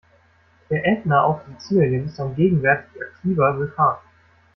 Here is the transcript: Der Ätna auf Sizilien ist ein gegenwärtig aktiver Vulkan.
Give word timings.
Der 0.71 0.83
Ätna 0.83 1.21
auf 1.21 1.41
Sizilien 1.47 2.07
ist 2.07 2.19
ein 2.19 2.33
gegenwärtig 2.35 2.99
aktiver 2.99 3.55
Vulkan. 3.55 3.97